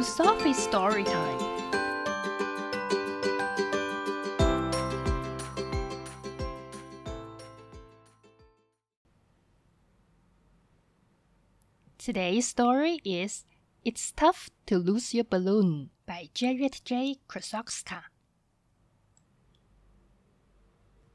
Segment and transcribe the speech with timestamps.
[0.00, 1.38] to Sophie's story time.
[11.98, 13.44] Today's story is
[13.84, 17.18] It's Tough to Lose Your Balloon by Jarrett J.
[17.28, 18.04] Krosoczka.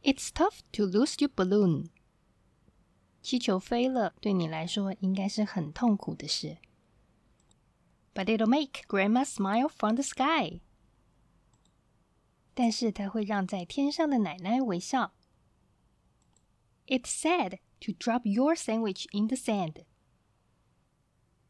[0.04, 1.90] It's tough to lose your balloon.
[3.24, 6.58] 气球飞了，对你来说应该是很痛苦的事。
[8.15, 10.61] But it'll make Grandma smile from the sky.
[12.55, 15.15] 但是它会让在天上的奶奶微笑。
[16.87, 19.85] It's sad to drop your sandwich in the sand.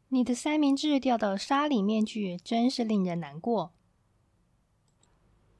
[0.09, 3.73] 你的三明治掉到沙里面去，真是令人难过。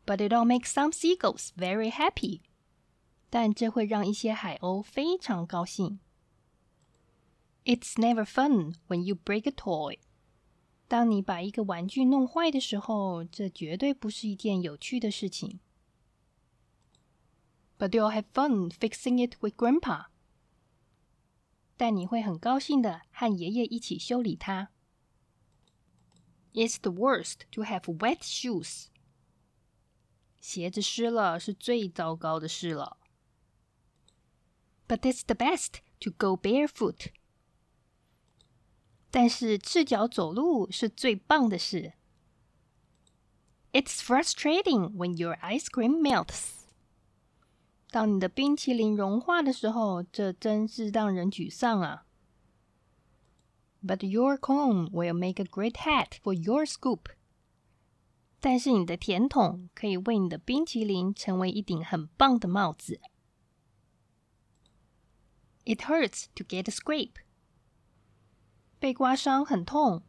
[0.05, 2.41] But it'll make some seagulls very happy.
[3.30, 5.99] 但这会让一些海鸥非常高兴。
[7.63, 10.00] It's never fun when you break a toy.
[10.88, 15.59] 当你把一个玩具弄坏的时候，这绝对不是一件有趣的事情。
[17.77, 20.08] But you'll have fun fixing it with Grandpa.
[21.77, 24.69] 但你会很高兴的和爷爷一起修理它。
[26.53, 28.88] It's the worst to have wet shoes.
[30.39, 32.97] 鞋子湿了是最糟糕的事了。
[34.88, 37.14] But it's the best to go barefoot.
[39.16, 41.94] 但是赤脚走路是最棒的事。
[43.73, 46.61] It's frustrating when your ice cream melts.
[47.89, 52.05] 当你的冰淇淋融化的时候，这真是让人沮丧啊。
[53.83, 57.11] But your cone will make a great hat for your scoop.
[58.39, 63.00] 但是你的甜筒可以为你的冰淇淋成为一顶很棒的帽子。
[65.64, 67.16] It hurts to get a scrape.
[68.80, 70.03] 被刮伤很痛。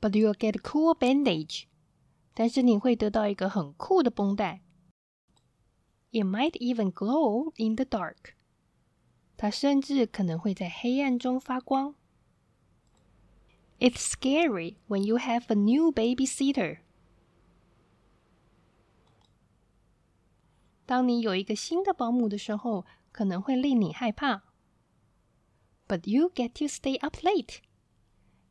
[0.00, 1.64] But you'll get a cool bandage.
[2.34, 4.62] 但是你会得到一个很酷的绷带。
[6.10, 8.34] It might even glow in the dark.
[9.36, 11.96] 它甚至可能会在黑暗中发光。
[13.78, 16.78] It's scary when you have a new babysitter.
[20.86, 24.44] 当你有一个新的保姆的时候，可能会令你害怕。
[25.86, 27.60] But you get to stay up late，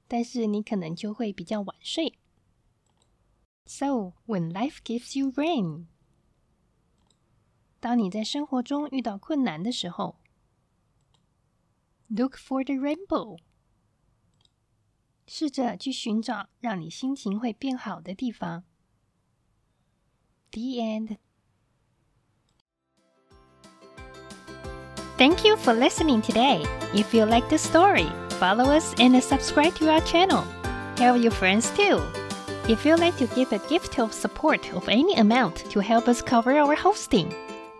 [0.07, 2.17] 但是你可能就会比较晚睡。
[3.65, 5.85] So when life gives you rain，
[7.79, 10.19] 当你在生活中遇到困难的时候，
[12.07, 13.37] Look for the rainbow，
[15.27, 18.63] 试着去寻找让你心情会变好的地方。
[20.49, 21.17] The end。
[25.22, 26.64] Thank you for listening today.
[26.92, 28.10] If you like the story,
[28.40, 30.44] follow us and subscribe to our channel.
[30.96, 32.02] Tell your friends too.
[32.68, 36.22] If you'd like to give a gift of support of any amount to help us
[36.22, 37.32] cover our hosting,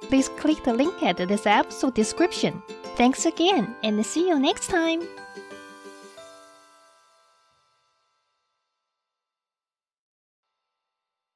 [0.03, 2.63] please click the link at this episode description.
[2.95, 5.01] Thanks again and see you next time.